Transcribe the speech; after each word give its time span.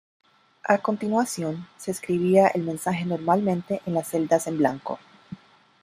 A 0.67 0.79
continuación, 0.79 1.67
se 1.77 1.91
escribía 1.91 2.47
el 2.47 2.63
mensaje 2.63 3.05
normalmente 3.05 3.83
en 3.85 3.93
las 3.93 4.07
celdas 4.07 4.47
en 4.47 4.57
blanco. 4.57 4.97